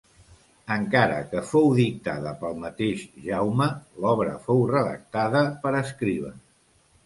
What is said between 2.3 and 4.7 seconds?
pel mateix Jaume, l'obra fou